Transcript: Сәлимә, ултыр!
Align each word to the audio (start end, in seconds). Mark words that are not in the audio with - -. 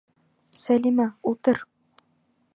Сәлимә, 0.61 1.07
ултыр! 1.33 1.63